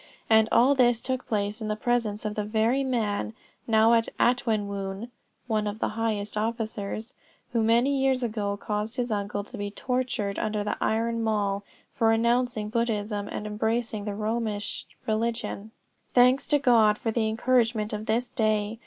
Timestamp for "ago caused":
8.23-8.95